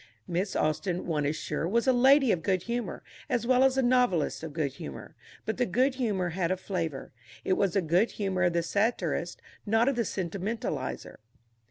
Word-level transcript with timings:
Miss 0.27 0.55
Austen, 0.55 1.05
one 1.05 1.27
is 1.27 1.35
sure, 1.35 1.67
was 1.67 1.85
a 1.85 1.93
lady 1.93 2.31
of 2.31 2.41
good 2.41 2.63
humour, 2.63 3.03
as 3.29 3.45
well 3.45 3.63
as 3.63 3.77
a 3.77 3.83
novelist 3.83 4.41
of 4.41 4.51
good 4.51 4.71
humour; 4.73 5.13
but 5.45 5.57
the 5.57 5.65
good 5.67 5.93
humour 5.93 6.29
had 6.29 6.49
a 6.49 6.57
flavour. 6.57 7.11
It 7.45 7.53
was 7.53 7.73
the 7.73 7.83
good 7.83 8.13
humour 8.13 8.41
of 8.45 8.53
the 8.53 8.63
satirist, 8.63 9.43
not 9.63 9.87
of 9.87 9.95
the 9.95 10.03
sentimentalizer. 10.03 11.17